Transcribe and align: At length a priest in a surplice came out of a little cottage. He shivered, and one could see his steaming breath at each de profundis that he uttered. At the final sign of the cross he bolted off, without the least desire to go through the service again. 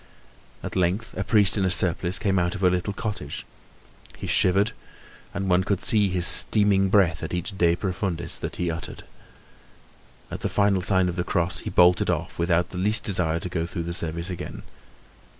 At 0.63 0.75
length 0.75 1.13
a 1.15 1.23
priest 1.23 1.59
in 1.59 1.63
a 1.63 1.69
surplice 1.69 2.17
came 2.17 2.39
out 2.39 2.55
of 2.55 2.63
a 2.63 2.71
little 2.71 2.91
cottage. 2.91 3.45
He 4.17 4.25
shivered, 4.25 4.71
and 5.31 5.47
one 5.47 5.63
could 5.63 5.83
see 5.83 6.07
his 6.09 6.25
steaming 6.25 6.89
breath 6.89 7.21
at 7.21 7.35
each 7.35 7.55
de 7.55 7.75
profundis 7.75 8.39
that 8.39 8.55
he 8.55 8.71
uttered. 8.71 9.03
At 10.31 10.39
the 10.39 10.49
final 10.49 10.81
sign 10.81 11.07
of 11.07 11.17
the 11.17 11.23
cross 11.23 11.59
he 11.59 11.69
bolted 11.69 12.09
off, 12.09 12.39
without 12.39 12.71
the 12.71 12.79
least 12.79 13.03
desire 13.03 13.39
to 13.41 13.47
go 13.47 13.67
through 13.67 13.83
the 13.83 13.93
service 13.93 14.31
again. 14.31 14.63